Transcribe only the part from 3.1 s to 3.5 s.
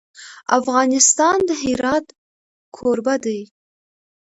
دی.